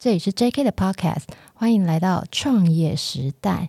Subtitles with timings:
[0.00, 3.68] 这里是 JK 的 Podcast，欢迎来到创业时代。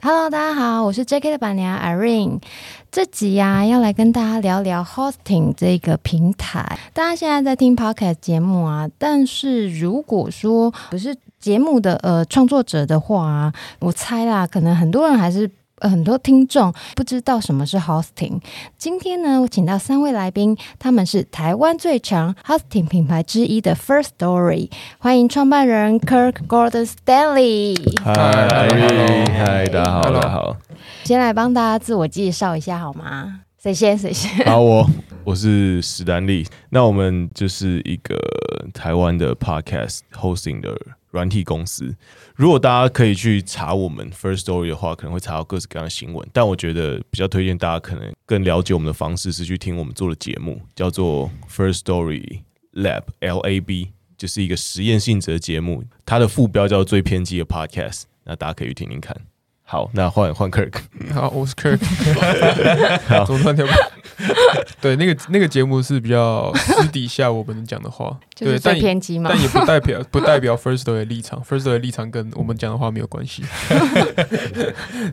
[0.00, 2.40] Hello，大家好，我是 JK 的板娘 Irene。
[2.96, 6.78] 这集呀、啊，要来跟大家聊聊 Hosting 这个平台。
[6.94, 15.50] 大家现在在听 Podcast 节目啊，但是如果说不是节目的呃创作者的话啊，我猜啦，可能很多人还是。
[15.78, 18.40] 很多听众不知道什么是 hosting。
[18.78, 24.70] 今天呢，我请到三位来宾，他们是台湾最强 hosting 品牌之一的 First Story，。
[24.98, 27.76] 欢迎创办人 Kirk Gordon Stanley。
[28.02, 28.14] 嗨，
[29.34, 30.56] 嗨，大家好，大家好。
[31.06, 33.42] 先来帮大家自我介绍一下好吗？
[33.62, 33.96] 谁先？
[33.96, 34.44] 谁先？
[34.44, 34.90] 好，我
[35.22, 36.44] 我是史丹利。
[36.70, 38.18] 那我们就是一个
[38.74, 40.76] 台湾的 podcast hosting 的
[41.12, 41.94] 软体公司。
[42.34, 46.28] 如果大家可以去查我们 First Story 的话，可能会查到各式各样的新闻。
[46.32, 52.40] 但我觉得比较推荐大家可能更了解我们的方式是去听我们做的节目，叫做 First Story
[52.74, 55.84] Lab L A B，就是一个实验性质的节目。
[56.04, 59.16] 它的副标叫最偏激的 Podcast，那大家可以去听听看。
[59.68, 60.74] 好，那换换 Kirk。
[61.12, 61.80] 好，我是 Kirk。
[63.26, 63.66] 总算跳。
[64.80, 69.28] 对，那个那个节目是比较私底下我们讲的话， 就是最偏激嘛。
[69.32, 73.42] 但也不代表 不代表 Firstory 的立场，Firstory 的立场跟我们讲的话没有关系。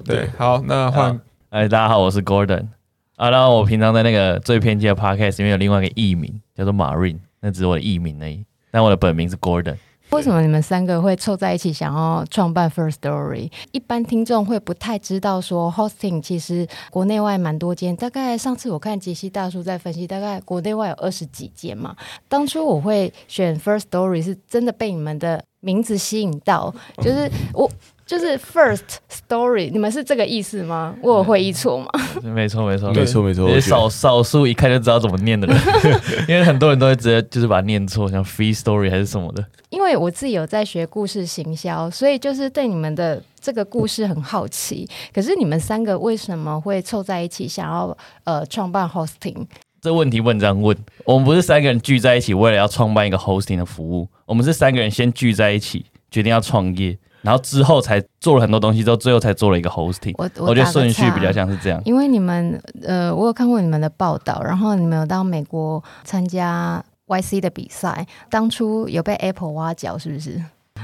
[0.06, 1.20] 对，好，那换。
[1.50, 2.68] 哎，大家好，我是 Gordon。
[3.16, 9.78] 啊，然后我平常在那个最偏激的 Podcast 里面有另外一个艺名叫做 Marine，那只是我的艺名而已，但我的本名是 Gordon。
[10.14, 13.52] 为什么你们三个会凑在一起想要创办 First Story？
[13.72, 21.96] 一般听众会不太知道说 Hosting 其实国内外蛮多间，大概上次我看杰西大叔在分析，大概国内外有二十几间嘛。
[22.30, 27.68] 当初我会选 First Story 是真的被你们的名字吸引到，就是我。
[28.14, 30.96] 就是 first story，你们是这个意思吗？
[31.02, 31.88] 我有会意错吗？
[32.22, 33.60] 没错，没错，没错，没错。
[33.60, 35.58] 少少数一看就知道怎么念的人，
[36.30, 39.44] 因为很多人都会直接就是把它念错，像 free story 还是什么的。
[39.72, 44.88] 因为我自己有在学故事行销，所以就是对你们的这个故事很好奇。
[45.12, 49.48] 可是你们三个为什么会凑在一起，想要呃创办 hosting？
[49.82, 56.96] 这问题问这样问，我们不是三个人聚在一起为了要创办一个 hosting 的服务，我们是三个人先聚在一起决定要创业。
[57.24, 60.14] 然后之后才做了很多东西，之后最后才做了一个 hosting。
[60.18, 61.82] 我我，我觉得顺序比较像是这样。
[61.86, 70.42] 因为你们呃，我有看过你们的报道，然后你们有到美国参加 YC 的比赛，当初有被 Apple 挖角，是不是？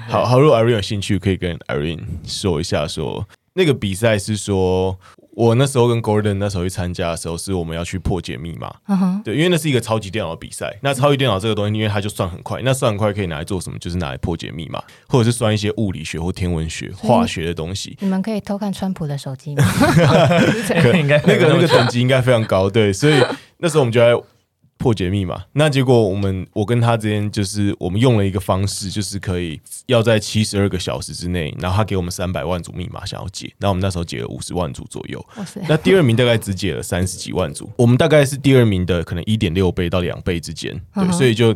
[0.08, 3.28] 好好，如果 Irene 有兴趣，可以跟 Irene 说一下说，说
[3.60, 4.98] 那个比赛是说。
[5.36, 8.76] 我那时候跟 Gordon 那时候去参加的时候，是我们要去破解密码。
[8.88, 9.24] Uh huh.
[9.24, 10.78] 对，因为那是一个超级电脑的比赛。
[10.82, 13.80] 那超级电脑这个东西，因为它就算很快，那算很快可以拿来做什么？
[13.80, 17.96] 就是拿来破解密码，或者是算一些物理学或天文学、化学的东西。
[18.02, 19.64] 你们可以偷看川普的手机吗？
[20.68, 22.70] 那个那个等级应该非常高。
[22.70, 23.24] 对，所以
[23.60, 24.22] 那时候我们就在。
[24.80, 35.24] 破解密码，那结果我们我跟他之间就是我们用了一个方式，就是可以要在七十二个小时之内，然后他给我们三百万组密码想要解，那我们那时候解了五十万组左右。
[35.68, 41.54] 那第二名大概只解了三十几万组，我们大概是第二名的可能一点六倍到两倍之间，对，所以就。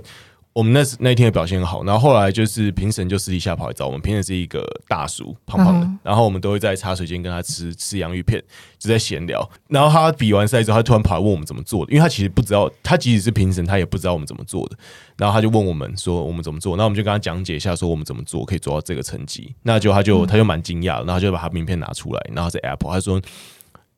[0.54, 8.40] 我们那那天的表现很好，然后后来就是评审就私底下跑来找我们，评审是一个大叔，胖胖的，嗯、然后我们都会在茶水间跟他吃吃洋芋片，
[8.78, 9.50] 就在闲聊。
[9.68, 14.78] 然后他比完赛之后，他突然跑来问我们怎么做的，因为他其实不知道，他即使是评审，他也不知道我们怎么做的。
[15.18, 19.56] 然后他就问我们说我们怎么做，那我们就跟他讲解一下，说我们怎么做可以做到这个成绩。
[19.64, 23.20] 那就他就他就蛮惊讶，然后就把他名片拿出来，然后在 Apple 他说。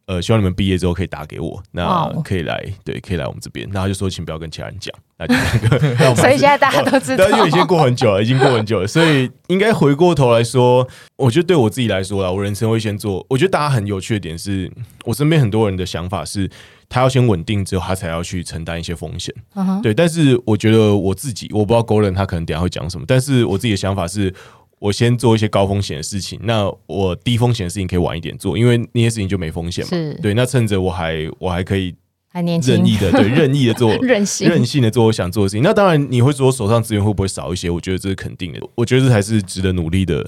[0.08, 3.66] 呃，希望你们毕业之后可以打给我，那可以来对，可以来我们这边。
[3.72, 6.16] 然后他就说，请不要跟其他人讲，那就那个。
[6.16, 13.26] 所以现在大家都知道，因为已经过很久了，已经过很久了，所以应该回过头来说，我觉得对我自己来说啦，我人生会先做。
[13.30, 14.72] 我觉得大家很有趣的点是，
[15.06, 16.48] 我身边很多人的想法是，
[16.88, 19.34] 他要先稳定之后，他才要去承担一些风险。
[19.56, 19.82] Uh huh.
[19.82, 24.32] 对，但是我觉得我自己，我不知道 Gordon 他可能等下会讲什么，但是我自己的想法是。
[24.80, 29.89] 我先做一些高风险的事情，那我低风险的事情可以晚一点做，因为那些事情就没风险嘛。
[29.89, 31.95] 是对，那趁着我还我还可以
[32.27, 35.63] 还年轻，任意的对 任意的做任性任性的做我想做的事情。
[35.63, 37.69] 那当然，你会说手上资源会不会少一些？
[37.69, 38.60] 我觉得这是肯定的。
[38.75, 40.25] 我觉得这才是值得努力的。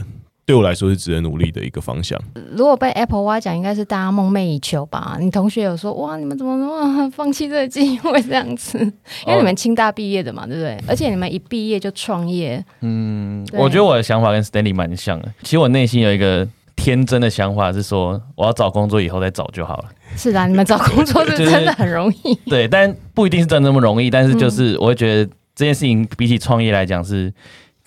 [0.47, 2.17] 对我来说是值得努力的一个方向。
[2.55, 5.17] 如果被 Apple 挖奖，应该是大家梦寐以求吧？
[5.19, 8.79] 你同学有说哇，你们怎么那么放弃这个机会这样子？
[9.25, 10.81] 因为你们清大毕业的嘛，对不对？
[10.88, 12.63] 而且你们一毕业就创业。
[12.79, 15.29] 嗯，我觉得我的想法跟 Stanley 蛮像的。
[15.44, 16.47] 其实我内心有一个
[16.77, 19.89] 天真的想法是说，我要找工作以后再找就好了。
[20.15, 22.33] 是的，你们找工作是 真的很容易。
[22.33, 24.09] 就是、对，但不一定是真的那么容易。
[24.09, 27.33] 但是就是我会觉得这件事情比起创业来讲是。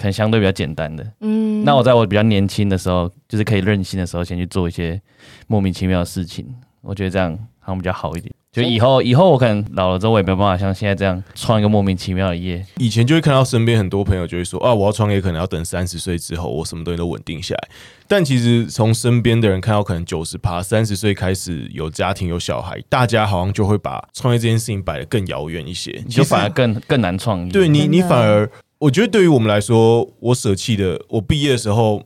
[0.01, 1.07] 可能相对比较简单的。
[1.21, 4.99] 嗯，那我在我比较年轻的时候，就是可以任性的时候，先去做一些
[5.47, 6.47] 莫名其妙的事情，
[6.81, 8.33] 我觉得这样好像比较好一点。
[8.51, 12.65] 就以后，以后我可能老了之后，我也没有办法像现在这样创一个莫名其妙的业。
[12.79, 17.69] 以前就会看到身边很多朋友就会说啊，我要创业可能要等三十岁之后，我什么东西都稳定下来。
[18.09, 27.53] 但其实从身边的人看到，可能九十趴三十岁开始有家庭有小孩，大家好像就会把创业这件事情摆得更遥远一些，就反而更更难创业。
[27.53, 28.51] 对你，你反而
[28.81, 32.03] 我觉得对于我们来说，我舍弃的，我毕业的时候。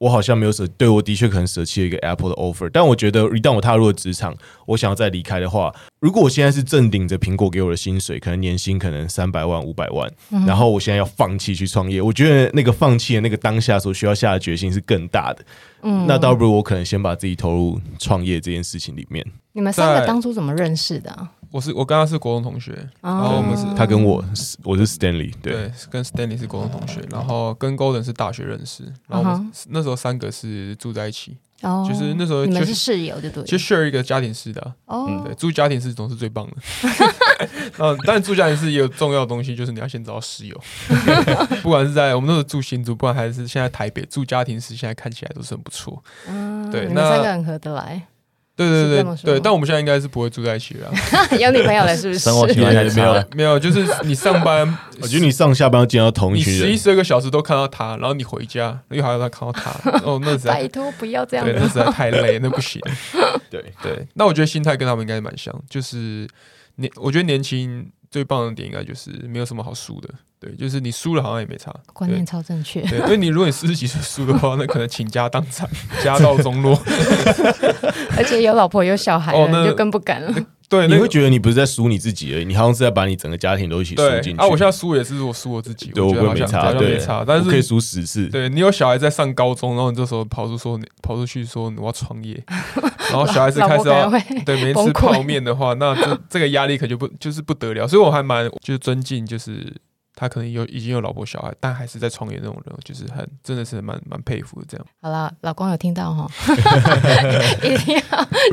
[0.00, 4.34] 我好像没有舍，对，我的确可能舍弃了一个 Apple 的 offer，但我觉得一旦我踏入了职场，
[4.64, 15.44] 我想要再离开的话，如果我现在是正顶着苹果给我的薪水，可能年薪可能三百万五百万，嗯，然后我现在要放弃去创业，我觉得那个放弃的那个当下所需要下的决心是更大的。
[15.82, 19.22] 嗯，那倒不如我可能先把自己投入创业这件事情里面。
[19.52, 21.28] 你们三个当初怎么认识的？
[21.50, 24.24] 我是我跟他是国中同学，然后我们是他跟我，
[24.62, 36.56] 我是 Stanley，对，对，跟 Stanley 是国中同学，然后跟 Golden 是大学认识，然后我们那时候三个是住在一起，哦，就是那时候就你们是室友，就对，就 share 一个家庭式的，哦，嗯，对，住家庭式总是最棒的，
[37.78, 40.60] 嗯，但住家庭式也有重要的东西，就是你要先找到室友，
[41.62, 48.06] 不管是在我们那时候住新竹，不管还是现在台北住家庭式，现在看起来都是很不错，嗯，对，那三个很合得来。
[48.56, 50.92] 对对对对，但我们现在应该是不会住在一起了。
[51.40, 52.18] 有女朋友了是不是？
[52.18, 54.66] 生活习惯也没有 没有，就是你上班，
[55.00, 59.70] 我觉得你上下班要见到同一群人，十一十二个小时都看到他，然后你回家又还要再看到他，
[60.04, 62.80] 哦，那实在拜托不要这样，对，那实在太累，那不行。
[63.48, 66.28] 对对，那我觉得心态跟他们应该是蛮像，就是
[66.76, 70.08] 年，我觉得年轻最棒的点应该就是没有什么好输的。
[70.40, 72.80] 对，就是你输了好像也没差，观念超正确。
[72.82, 75.68] 对，因为你如果你四十几岁输的话，那可能倾家荡产，
[76.02, 76.74] 家道中落，
[78.16, 80.34] 而且有老婆有小孩，哦，那就更不敢了。
[80.70, 84.40] 对，你会觉得你不是在输你自己而已，你好像是在把你整个家庭都一起输进去。
[84.40, 87.24] 啊，我现在输也是我输我自己，对我觉得没差，对，没差。
[87.26, 88.28] 但是可以输十次。
[88.28, 92.40] 对，你有小孩在上高中，然后你这时候跑出说，跑出去说我要创业，
[93.10, 94.08] 然后小孩子开始要
[94.46, 97.88] 对没吃泡面的话，那这这个压力可就不就是不得了。
[97.88, 99.74] 所以我还蛮就是尊敬，就是。
[100.20, 104.66] 他可能有已经有老婆小孩，但还是在创业那种人，就是很真的是蛮蛮佩服的。
[104.68, 106.30] 这样好了，老公有听到哈，
[107.64, 108.02] 一定要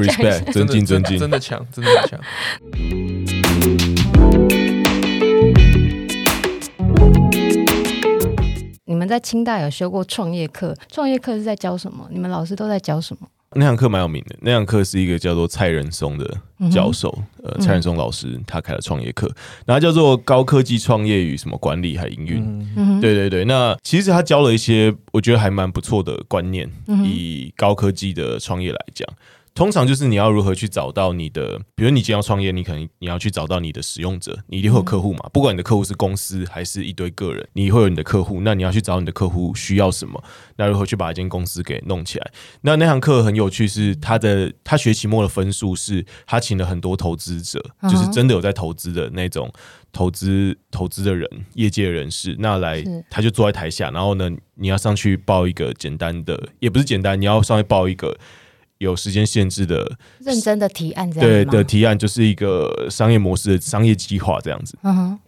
[0.02, 2.18] respect 尊敬尊敬，真的强，真的很强。
[8.86, 10.74] 你们在清大有修过创业课？
[10.90, 12.08] 创业课是在教什么？
[12.10, 13.28] 你们老师都在教什么？
[13.58, 16.38] 那堂课蛮有名的，那堂课是一个叫做蔡仁松的
[16.72, 17.14] 教授，
[17.44, 19.30] 嗯、呃，蔡仁松老师他开了创业课，
[19.66, 22.44] 然后叫做高科技创业与什么管理还营运，
[22.76, 23.44] 嗯、对对对。
[23.46, 26.70] 那其实他教了一些我觉得还蛮不错的观念，
[27.04, 29.08] 以高科技的创业来讲。
[29.58, 35.28] 通常就是你要如何去找到你的，比如你今天要创业，你可能你要去找到你的使用者，你一定会有客户嘛。
[35.34, 38.40] 不管你的客户是公司还是一堆个人，你会有你的客户。
[38.42, 40.24] 那你要去找你的客户需要什么？
[40.58, 42.32] 那如何去把一间公司给弄起来？
[42.62, 49.52] 那那堂课很有趣，是他的他学期末的分数是他请了很多投资者，就是真的有在投资的那种
[49.92, 52.36] 投资投资的人，业界人士。
[52.38, 58.16] 那来他就坐在台下，然后呢，你要上去报一个简单的，也不是简单，你要上去报一个。
[58.80, 64.78] 有时间限制的认真的提案，这样对的提案就是一个商业模式的商业计划这样子。
[64.84, 65.20] 嗯哼。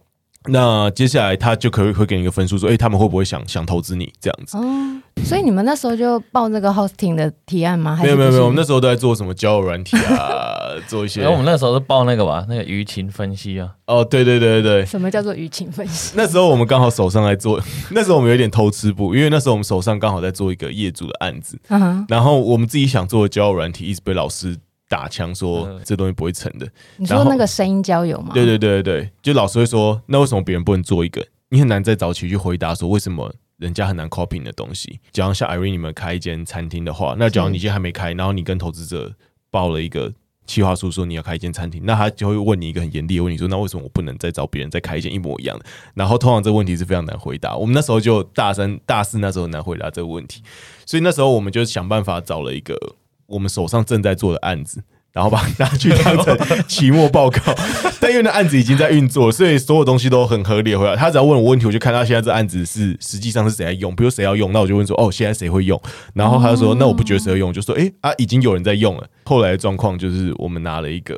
[0.46, 4.56] 那接下来他就可以会给你一个分数，说，哎、欸，他们会不会想想投资你这样子？
[4.56, 7.94] 哦，所以你们那时候就报那个 hosting 的提案吗？
[7.94, 11.20] 还是没有没有没有，我们那时候都在做什么交友软体啊， 做一些。
[11.20, 13.70] 然后我们那时候是报那个吧，那个舆情分析啊。
[13.86, 14.86] 哦，对对对对对。
[14.86, 16.14] 什么叫做舆情分析？
[16.16, 17.60] 那时候我们刚好手上在做，
[17.92, 24.56] 那时候我们有点偷吃步，因为那时候我们手上刚好在做一个业主的案子，嗯哼，然后我们自己想做的交友软体一直被老师。
[24.90, 26.66] 打枪说这东西不会成的。
[26.96, 28.32] 你说那个声音交友吗？
[28.34, 31.24] 对对对对对，就老师会说，那为什么别人不能做一个？
[31.50, 34.98] 你很难在早期去回答说为什么人家很难 copy 你的东西。
[35.12, 39.14] 假如像 Irene 你们开一间餐厅的话，那假如你今天还没开，然后你跟投资者
[39.50, 40.12] 报了一个
[40.46, 45.64] 企划书说你要开一间餐厅，那他就会问你一个很严厉的问题，说那为什么我不能再找别人再开一间一模一样的？
[45.94, 47.54] 然后通常这个问题是非常难回答。
[47.56, 50.42] 我们那时候就大三、大四那时候很难回答这个问题，
[50.86, 54.82] 所以那时候我们就想办法找了一个我们手上正在做的案子。
[55.12, 56.38] 然后把它拿去当成
[56.68, 57.40] 期末报告，
[58.00, 60.94] 但因为那案子已经在运作，所以所有东西都很合理回来。
[60.94, 65.80] 他只要问我问题，我就看他现在这案子是实际上是谁在用，比如谁要用，那我就问说哦，现在谁会用？
[66.14, 69.06] 然后他就说那我不觉得谁会用，就说哎啊，已经有人在用了。
[69.24, 71.16] 后来的状况就是我们拿了一个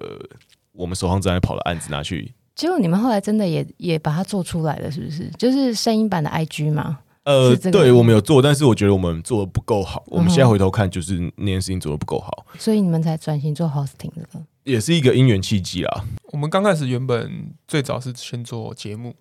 [0.73, 5.31] 我们手上正在跑的案子拿去，结果你们后来真的也也把它做出来了，是不是？
[5.39, 6.99] 就是声音版的 IG 吗？
[7.25, 10.03] 呃，对，我们有做，但是我觉得我们做的不够好。
[10.07, 14.27] 我们现在回头看，就是那件事情做的不够好，所以你们才转型做 hosting 的。
[14.65, 16.05] 也是一个因缘契机啊。
[16.33, 19.15] 我们刚开始原本最早是先做节目，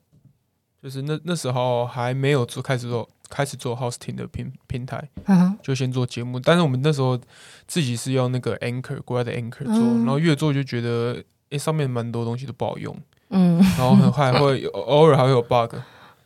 [0.81, 6.39] 就是那那时候还没有做开始做开始做 hosting 的平平台，嗯，就先做节目。
[6.39, 7.19] 但是我们那时候
[7.67, 11.17] 自己是用那个 Anchor 国外的 Anchor 做，嗯然后越做就觉得，
[11.49, 12.95] 哎、欸，上面蛮多东西都不好用，
[13.29, 15.75] 嗯，然后很快会偶尔还会有 bug。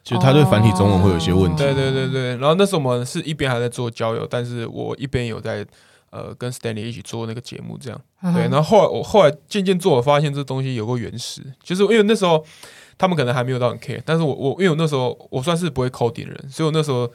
[0.05, 1.63] 就他对繁体中文会有一些问题。
[1.63, 5.65] 对对对对，然后那时候我们是一边还在做交友，但是我一边有在
[6.11, 7.99] 呃跟 Stanley 一起做那个节目，这样。
[8.21, 12.45] 嗯对，然后后来我后来渐渐做，我发现这东西有个原始，就是因为那时候
[12.99, 17.11] 他们可能还没有到很 care，但是我我因为我那时候我算是不会 coding 的人，所以我那时候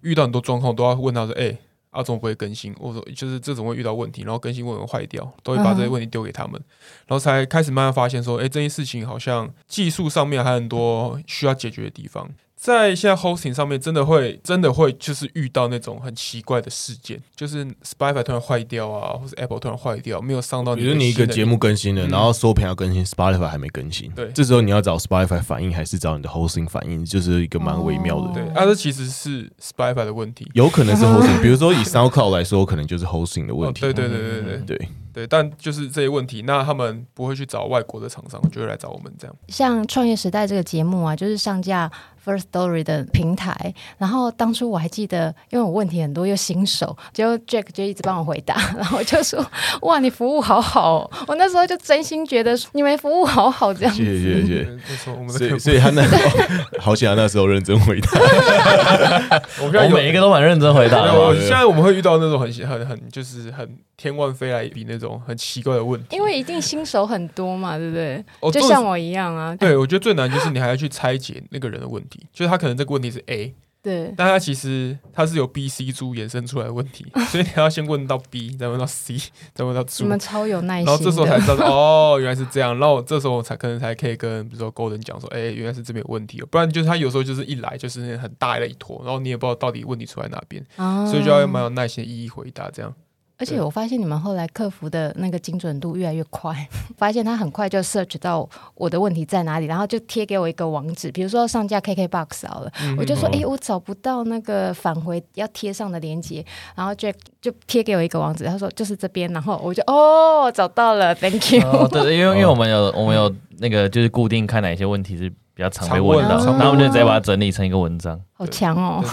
[0.00, 1.58] 遇到很多状况都要问他说，哎、欸，
[1.92, 2.74] 阿总不会更新？
[2.78, 6.60] 我说就是这种会遇到问题，然后更新会有坏掉，都会把这些问题丢给他们，
[7.06, 12.28] 然后才开始慢慢发现说，哎、欸，这件事情好像技术上面还有很多需要解决的地方。
[12.62, 20.76] 在现在 hosting 上面，真的会，真的会，就是遇到那种很奇怪的事件，就是 Spotify 突然坏掉啊，或是 Apple 突然坏掉，没有上到。
[20.76, 28.32] 比如你一个节目更新了，然后收频要更新，Spotify 还没更新，对，这时候你要找 Spotify 反应，还是找你的 hosting 反应，就是一个蛮微妙的。
[28.32, 31.42] 对，啊，这其实是 Spotify 的问题，有可能是 hosting。
[31.42, 33.80] 比如说以 SoundCloud 来说，可能就是 hosting 的问题。
[33.80, 35.26] 对，对，对，对，对，对，对。
[35.26, 39.36] 但就是这些问题，那他们不会去找外国的厂商，就会来找我们这样。
[39.48, 41.90] 像创业时代这个节目啊，就是上架。
[42.24, 49.44] First Story 的平台，然后当初我还记得，因为我问题很多又新手，结果 Jack 就一直帮我回答，然后我就说
[49.82, 54.04] 哇，你服务好好哦，我那时候就真心觉得你们服务好好这样子。
[54.04, 54.98] 谢谢谢谢，
[55.28, 56.20] 所以所以他那时候
[56.78, 58.10] 好险，他那时候认真回答。
[59.60, 61.12] 我现在每一个都蛮认真回答的。
[61.12, 68.24] 我现在我们会遇到那种很很很就是很天外飞来一笔那种很奇怪的问题，因为一定新手很多嘛，对不对？
[68.40, 69.54] 哦、就像我一样啊。
[69.56, 79.16] 对，我觉得最难就是你还要去拆解那个人的问题，就是他可能这个问题是 A，对，但他其实他是由 B、C 猪衍生出来的问题，所以你要先问到 B，再问到 C，
[79.54, 80.04] 再问到猪。
[80.04, 82.78] 你们超有耐心，然后这时候才知道哦，原来是这样。
[82.78, 92.94] 然后这时候我才可能才可以跟比如说 Golden 讲说，哎，原来是这边有问题，不然就是他有时候就是一来就是很大的一坨，然后你也不知道到底问题出在哪边，哦、所以就要蛮有耐心的一一回答这样。
[93.42, 96.54] 而且我发现你们后来客服的那个精准度越来越快，
[96.96, 106.44] 发现他很快就 search 到我的问题在哪里，然后就贴给我一个网址，比如说上架 KKBOX 好了，嗯、我就说哎、欸，我找不到那个返回要贴上的链接，
[106.76, 111.62] 然后 Jack 就贴给我一个网址，他说就是这边，然后我就哦找到了，Thank you。
[111.66, 115.32] 哦、对，因为因为我们有我们有那个就是固定看哪些问题是。
[115.54, 118.18] 比较常被问到，问然后我们就直接把它整理成一个文章。
[118.32, 119.04] 好强哦！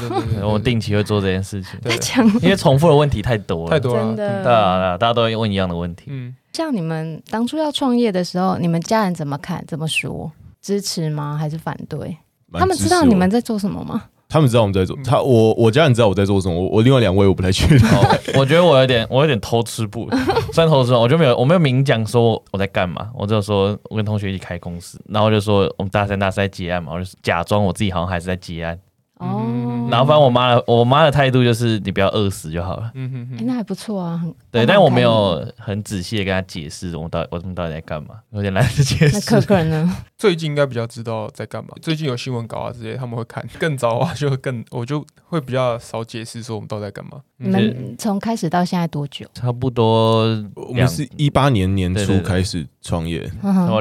[0.41, 1.79] 我们定期会做这件事情。
[1.83, 4.01] 太强了，因为重复的问题太多了，太多了。
[4.01, 6.05] 真的，对啊，大家都会问一样的问题。
[6.07, 9.63] 嗯，像你们当初要创业的时候，你们家人怎么看？
[9.67, 10.31] 怎么说？
[10.61, 11.37] 支持吗？
[11.37, 12.17] 还是反对？
[12.53, 14.03] 他们知道你们在做什么吗？
[14.29, 17.87] 他们知道我们在做，他我我家人知道我在做什么，我我另外两位我不太确定。
[18.35, 20.07] 我觉得我有点我有点偷吃步，
[20.53, 28.79] 虽然偷吃，我就没有我没有明讲说我在干嘛，我只有说我跟同学一起开公司，然后就说我们大三大四在结案嘛，我就假装我自己好像还是在结案。
[29.17, 32.91] 哦，然后反正我妈的我妈的态度就是你不要饿死就好了。
[32.95, 34.23] 嗯哼哼，欸、那还不错啊。
[34.51, 39.13] 对，但我没有很仔细的跟她解释我到底我们到底在干嘛，有点懒得解释。
[39.13, 39.97] 那可可呢？
[40.17, 41.69] 最近应该比较知道在干嘛。
[41.81, 43.45] 最近有新闻稿啊这些，他们会看。
[43.59, 47.21] 更早啊，就更我就会比较少解释说我们到底在干嘛。
[47.37, 49.25] 你们从开始到现在多久？
[49.33, 50.23] 差不多，
[50.55, 53.23] 我们是一八年年初开始创业，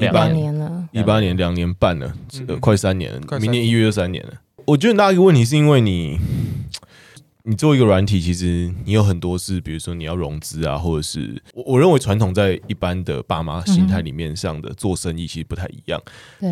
[0.00, 2.12] 一八年了，一八年两年半了，
[2.61, 4.33] 快三年了，明年一月就三年了。
[4.68, 6.18] 我觉得那一个问题是因为你，
[7.44, 15.98] 你做一个软体，其实你有很多事，比如说你要融资啊，或者是我我认为传统在一般的爸妈心态里面上的做生意其实不太一样，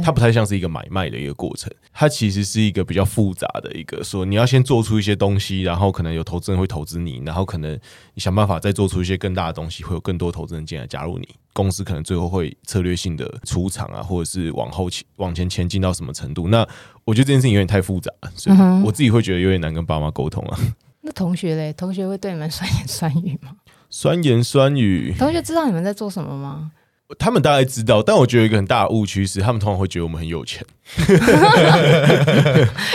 [0.02, 7.78] 它不太像是一个买卖的一个过程，它其实是一个比较复杂的一个，说你要先做出一些东西，然后可能有投资人会投资你，然后可能
[8.14, 16.48] 你想办法再做出一些更大的东西，会有更多投资人进来加入你公司，可能最后会策略性的出场啊，或者是往后前往前前进到什么程度？
[16.48, 16.68] 那
[17.04, 20.58] 我觉得这件事情有点太复杂，所以我自己会觉得有点难跟爸妈沟通啊。
[21.00, 21.72] 那同学嘞？
[21.72, 23.52] 同学会对你们酸言酸语吗？
[23.88, 25.14] 酸言酸语。
[25.18, 26.72] 同学知道你们在做什么吗？
[27.18, 30.64] 他们大概知道，但我觉得一个很大的误区是，他们通常会觉得我们很有钱，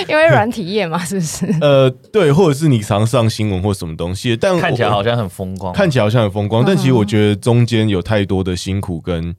[0.07, 1.45] 因为软体业嘛，是不是？
[1.61, 9.33] 呃，对，或者是你常上新闻或什么东西，但看起来好像很风光，看起来好像很风光，但其实我觉得中间有太多的辛苦跟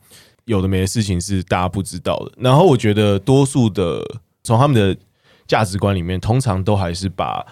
[0.47, 2.33] 有的没的事情是大家不知道的。
[2.39, 4.03] 然后我觉得多数的
[4.43, 4.97] 从他们的
[5.47, 7.45] 价值观里面，通常都还是把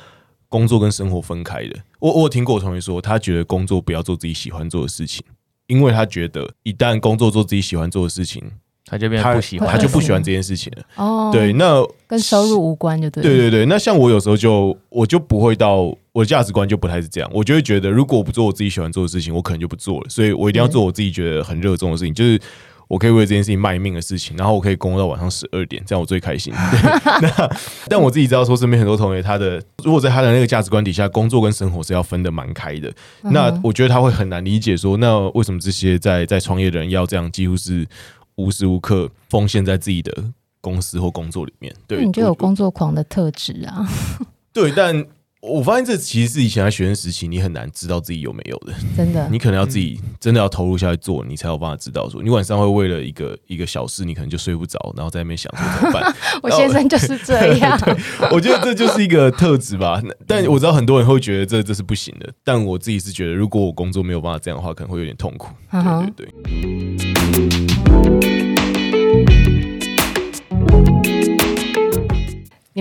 [0.49, 1.77] 工作跟生活分开的。
[1.99, 5.23] 我我有听过我同学说，他觉得工作不要做自己喜欢做的事情，
[5.71, 8.43] 因为他觉得一旦工作做自己喜欢做的事情，
[8.87, 10.83] 他就变他不喜欢，他就不喜欢这件事情了。
[10.97, 13.23] 哦，对，那跟收入无关，就对。
[13.23, 20.07] 对对对，那像我有时候就我就不会到我的价值观就不太是这样，我就会觉得，如果我不做我自己喜欢做的事情，我可能就不做了。
[20.09, 22.41] 所以我一定要做我自己觉得很热衷的事情，就是
[22.91, 26.53] 我可以为这件事情卖命的事情，然后我可以工作到晚上十二点，这样我最开心。
[27.23, 27.51] 那
[27.87, 32.93] 但我自己知道说，身边很多同学他的如果在他的那个价值观底下，工作跟生活是要分得蛮开的。
[33.23, 37.87] 那我觉得他会很难理解说，那为什么这些在在创业的人要这样，几乎是
[38.35, 40.13] 无时无刻奉献在自己的
[40.61, 41.73] 公司或工作里面？
[41.87, 43.89] 对，你就有工作狂的特质啊。
[44.53, 45.07] 对，但。
[45.43, 48.75] 我发现这其实是以前在学生时期，你很难知道自己有没有的。
[48.95, 56.15] 真的，你可能要自己真的要投入下去做，你才有办法知道说，你晚上会为了一个一个小事，你可能就睡不着，然后在那边想说怎么办。
[56.43, 57.79] 我先生就是这样。
[58.31, 60.03] 我觉得这就是一个特质吧。
[60.27, 65.49] 但我知道很多人会觉得这这是不行的，但我自己是觉得，如果我工作没有办法这样的话，可能会有点痛苦。
[65.71, 67.00] 对对对。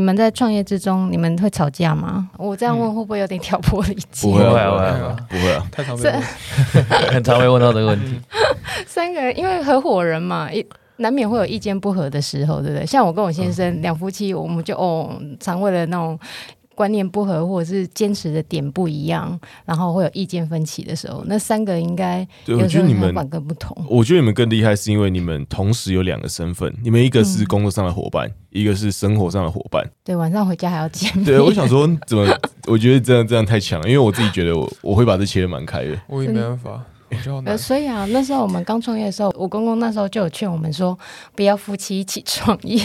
[0.09, 2.29] 们在创业之中，你们会吵架吗？
[2.35, 4.31] 我这样问会不会有点挑拨离间？
[4.31, 5.67] 不会，不会，不会啊！
[5.71, 6.21] 太常被问，
[7.13, 8.19] 很常被问到这个问题。
[8.87, 10.65] 三个人，因为合伙人嘛，一
[10.97, 12.85] 难免会有意见不合的时候，对不对？
[12.85, 16.19] 像我跟我先生两夫妻，我们就哦，常为了那种。
[16.79, 23.75] 观念不合，或者是坚持的点不一样，然后会有意见分歧的时候，那三个应该有时候想法更不同。
[23.89, 29.86] 我觉得你们更厉害，是因为你们同时有两个身份，你们一个是工作上的伙伴，嗯、一个是生活上的伙伴。
[30.05, 31.25] 对，晚上回家还要见面。
[31.25, 32.25] 对，我想说，怎么？
[32.65, 36.00] 我觉得这样这样太强了，因为我自己觉得我我会把这切的蛮开的。
[36.07, 36.81] 我也没办法。
[37.45, 40.97] 呃，所以啊，那时候我们刚创业的时候，我公公那时候就有劝我们说，
[41.35, 42.79] 不要夫妻一起 创业，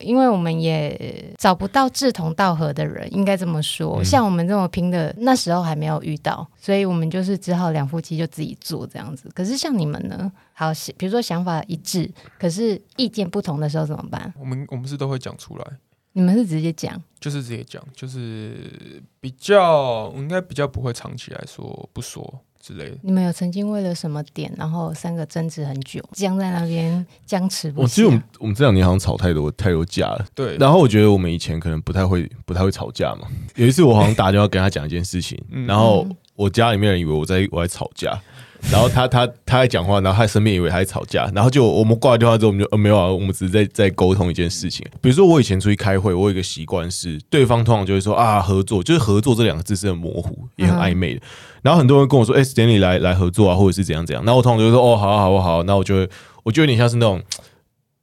[0.00, 4.02] 因为我们也找不到志同道合的人，应该这么说。
[4.04, 9.30] 像我们这么拼的，那时候还没有遇到，所以我们就是只好两夫妻就自己做这样子。
[9.34, 10.30] 可是像你们呢？
[10.52, 14.32] 好，比如说想法一致，可是意见不同的时候怎么办？
[14.38, 15.66] 我们我们是都会讲出来。
[16.12, 16.98] 你们是直接讲？
[17.20, 22.40] 就是直接讲，就是比较应该比较不会藏起来说不说。
[22.66, 27.82] 之类的，你们有曾经为了什么点，然后三个争执很久，僵在那边僵持不下？
[27.84, 30.26] 我其实我们我们这两年好像吵太多太多架了。
[30.34, 33.28] 对，然后我觉得我们以前可能不太会不太会吵架嘛。
[33.54, 36.04] 有一次我好像打电话跟他讲一件事情，然后
[36.34, 38.20] 我家里面人以为我在我在吵架。
[38.72, 44.84] 然后他他他在讲话，然后他身边以为他在吵架，然后就我们挂了电话之后，我们就呃没有啊，我们只是在在沟通一件事情。
[45.00, 51.20] 比如说我以前出去开会，我有一个习惯是，对方通常就会说啊合作，就是合作这两个字是很模糊也很暧昧的。
[51.62, 54.24] 然后很多人跟我说，哎，Stanley 来来合作啊，或者是怎样怎样。
[54.24, 56.08] 那我通常就会说，哦，好啊好啊好啊，那我就会
[56.42, 57.22] 我就有点像是那种。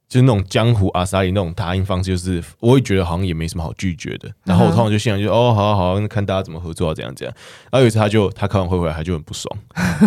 [0.08, 4.30] 就是那种江湖阿萨里那种答应方式，就是我会觉得好像也没什么好拒绝的。
[4.44, 7.34] 然后我通常就现场就哦，好好好，那看大家怎么合作啊，怎样怎样。
[7.70, 9.58] 然后有一次他就他开完会回来，他就很不爽。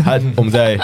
[0.04, 0.78] 他 我们在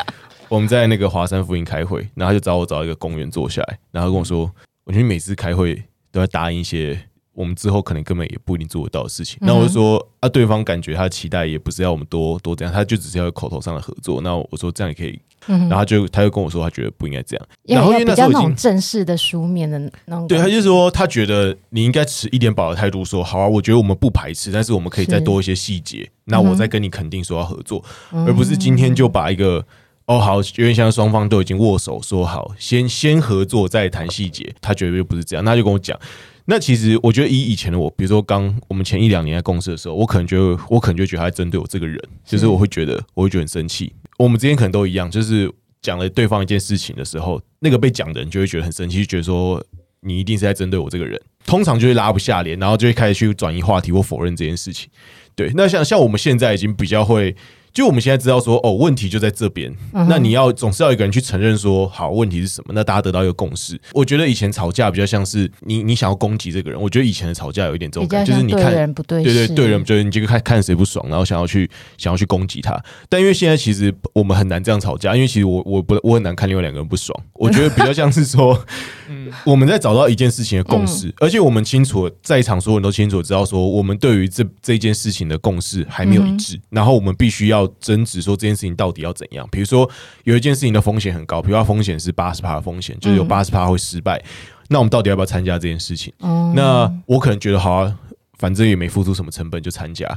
[0.49, 4.51] 我们在那个华山附近开会，然后他就找我找一个公园坐下来，然后跟我说，
[4.85, 6.99] 我觉得每次开会都要答应一些。
[7.33, 14.21] 我们之后可能根本也不一定做得到的事情，那我就说啊，对方感觉他期待也不是要我们多多这样，他就只是要口头上的合作。
[14.21, 29.65] 那我说这样也可以，然后他就他就跟我说他觉得不应该这样，然后因为那时候已经正式的书面的那种，对，他就说他觉得你应该持一点保的态度，说好啊，我觉得我们不排斥，但是我们可以再多一些细节，那我再跟你肯定说要合作，而不是今天就把一个
[30.05, 35.99] 哦好，因为现在双方都已经握手说好，先先合作再谈细节，他绝对不是这样，那他就跟我讲。
[36.45, 43.93] 那其实我觉得以以前的我，比如说刚我们前一两年在公司的时候，我可能觉得我可能就觉得他在针对我这个人，就是我会觉得我会觉得很生气。
[44.17, 45.51] 我们之间可能都一样，就是
[45.81, 49.63] 讲了对方一件事情的时候，那个被讲的人就会觉得很生气，就觉得说
[50.01, 54.89] 你一定是在针对我这个人，通常就会拉不下脸，然后就会开始去转移话题或否认这件事情。
[55.35, 57.35] 对，那像像我们现在已经比较会。
[57.73, 59.73] 就我们现在知道说，哦，问题就在这边。
[59.91, 62.71] 那你要总是要一个人去承认说，好，问题是什么？
[62.75, 63.79] 那大家得到一个共识。
[63.93, 66.79] 我觉得以前吵架比较像是你你想要攻击这个人。
[66.79, 72.79] 我觉得以前的吵架有一点这种感觉，就是你看人不对，对对对人，就是你这个看看谁不爽，然后想要去想要去攻击他。
[73.09, 77.19] 但因为现在其实我们很难这样吵架，因为其实我我不我很难看另外两个人不爽。
[77.33, 78.63] 我觉得比较像是说，
[79.43, 87.62] 我们在找到一件事情的共识，而且我们清楚在场所有人都清楚知道说，我们对于这这件事情的共识还没有一致，然后我们必须要。
[87.79, 89.47] 争执说这件事情到底要怎样？
[89.51, 89.89] 比如说
[90.23, 94.23] 有一件事情的风险很高，比如说风险是八十趴的风险，就是有八十趴会失败。
[94.69, 96.11] 那我们到底要不要参加这件事情？
[96.55, 97.99] 那我可能觉得好啊，
[98.39, 100.07] 反正也没付出什么成本就参加。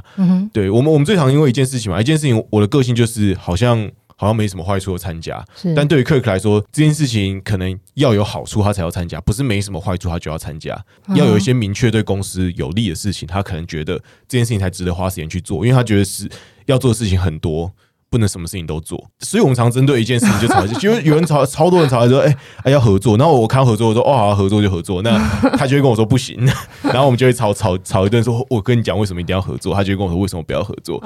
[0.53, 5.45] 对我们，我们最常因为一件事情嘛，一件事情，我的个性就是好像好像没什么坏处的参加。
[5.75, 10.81] 但对于 Kirk 来说，这件事情可能要有好处他才要参加，不是没什么坏处他就要参加。
[11.13, 16.27] 要有一些明确对公司有利的事情，他可能觉得这件事情才值得花时间去做，因为他觉得是。
[16.67, 17.71] 要做的事情很多，
[18.09, 25.17] 不能什么事情都做，所以我们常针对一件事情就吵架， 就有人吵，超多人吵来说，哎、欸，哎要合作，然后我看到合作，我说，哦，好，合作就合作，那
[25.57, 26.37] 他就会跟我说不行，
[26.83, 31.03] 然后我们就会吵吵吵一顿，说，我跟你讲为什么一定要合作，他就会跟我说为什么不要合作，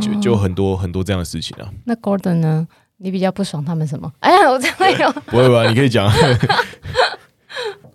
[0.00, 1.68] 就就很多很多这样的事情啊。
[1.84, 2.66] 那 Gordon 呢？
[2.98, 4.10] 你比较不爽他们什么？
[4.20, 5.68] 哎呀，我真的有不会吧？
[5.68, 6.08] 你可以讲。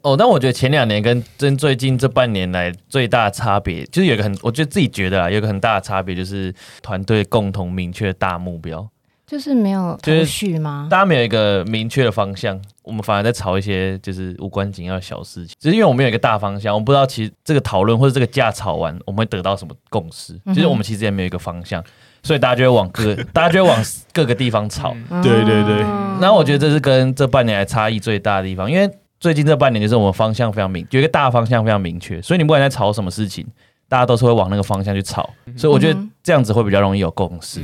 [0.02, 8.88] 哦，但我觉得前两年跟真最近这半年来最大的差别，就是有一个很，我觉得自己觉得啊，有一个很大的差别，就是团队共同明确的大目标，
[9.28, 10.88] 就是没有头绪吗？
[10.90, 15.56] 大家没有一个明确的方向，我们反而在吵一些就是无关紧要的小事情。
[15.60, 20.40] 只是因为我们有一个大方向，我们不知道其实这个讨论或者这个架吵完，我们会得到什么共识。
[20.54, 21.84] 其实我们其实也没有一个方向，
[22.24, 23.84] 所以大家就会往各，大家就会往
[24.14, 24.96] 各个地方吵。
[25.22, 25.76] 对对对。
[26.22, 28.90] 然后我觉得这是跟这半年来差异最大的地方，因为。
[29.20, 33.46] 最近这半年就是我们方向非常明，有一个大方向非常明确，所以你不管在吵什么事情，
[33.88, 37.62] 大家都是会往那个方向去吵，所以我觉得这样子会比较容易有共识。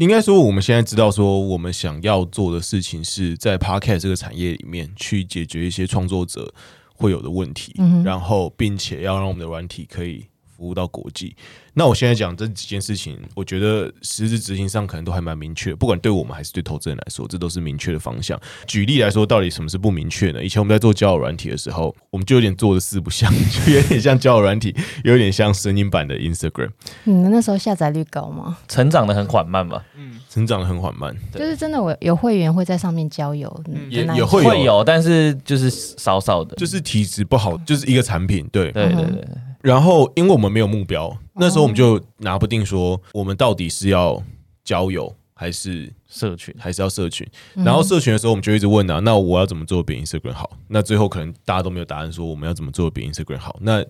[0.00, 6.52] 应该说我们现在知道说我们想要做的事情是在 Podcast 这个产业里面去解决一些创作者
[6.94, 10.24] 会有的问题，然后并且要让我们的软体可以
[10.60, 11.34] 服务到国际。
[11.72, 18.38] 那我现在讲这几件事情，我觉得实质执行上可能都还蛮明确，不管对我们还是对投资人来说，这都是明确的方向。
[18.66, 20.44] 举例来说，到底什么是不明确呢？
[20.44, 23.32] 以前我们在做交友软体的时候，我们就有点做的四不像，
[23.64, 26.70] 就有点像交友软体，有点像声音版的 Instagram。
[27.04, 28.58] 你们那时候下载率高吗？
[28.68, 29.82] 成长的很缓慢吧？
[29.96, 31.16] 嗯，成长的很缓慢。
[31.32, 38.46] 就是真的，我有会员会在上面交友，嗯、也也会有，会有，但是就是少少的，就是体质不好，就是一个产品。
[38.52, 39.24] 对对对对。
[39.62, 44.22] 然后，因为我们没有目标，那时候我们就拿不定说，我们到底是要
[44.64, 47.26] 交友还是社群，还是要社群。
[47.54, 50.50] 然后社群的时候，我们就一直问啊，那我要怎么做比 Instagram 好？
[50.68, 53.58] 那最后可能大家都没有答案，说我们要怎么做比 Instagram 好？
[53.60, 53.84] 那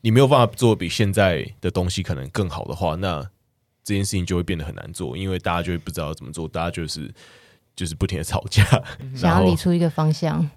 [0.00, 3.22] 你没有办法做比现在的东西可能更好的话，那
[3.82, 7.10] 这件事情就会变得很难做，因为大家就会不知道怎么做，大家就是
[7.74, 8.62] 就是不停的吵架，
[9.14, 10.48] 想要理出一个方向。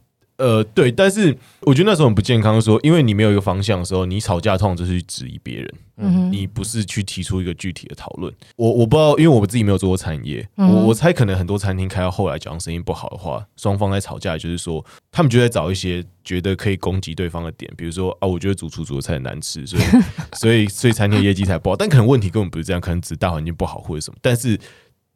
[0.41, 8.34] 呃，对，但是我觉得那时候很不健康，说因为你没有一个方向的时候，你吵架通常就是去质疑别人，嗯，你不是去提出一个具体的讨论。
[8.56, 19.84] 我我不知道，因为我自己没有做过餐饮业，嗯、我我猜可能很多餐厅开到后来，假如生意不好的话，双方在吵架，就是说他们就在找一些觉得可以攻击对方的点，比如说啊，我觉得主厨煮的菜很难吃，所以
[20.34, 21.75] 所以所以餐厅业绩才不好。
[21.75, 24.17] 但可能问题根本不是这样，可能只是大环境不好或者什么。
[24.21, 24.60] 但是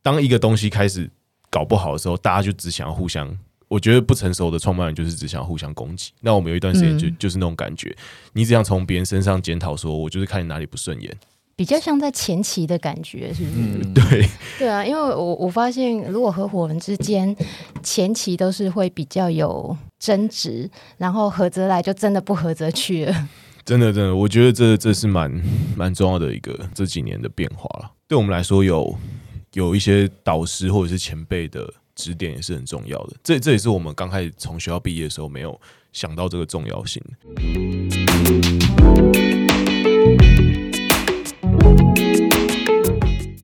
[0.03, 1.09] 当一个东西开始
[1.49, 3.35] 搞不好的时候，大家就只想要互相。
[3.67, 6.11] 我觉得不成熟的创办人就是只想互相攻击。
[6.21, 7.95] 那我们有一段时间就、嗯、就是那种感觉，
[8.33, 11.11] 你只想从别人身上检讨，说我就是看你哪里不顺眼，
[11.55, 13.55] 比较像在前期的感觉，是不是？
[13.57, 17.35] 嗯、 对对啊，因为我我发现，如果合伙人之间
[17.81, 23.29] 前期都是会比较有争执，然后合则来，就真的不合则去了。
[23.65, 25.31] 真的真的，我觉得这这是蛮
[25.75, 27.91] 蛮重要的一个这几年的变化了。
[28.07, 28.95] 对我们来说有，
[29.53, 31.73] 有有一些导师或者是前辈的。
[31.95, 35.59] 指点也是很重要的，这这也是我们刚开始从学校毕业的时候没有
[35.93, 37.01] 想到这个重要性。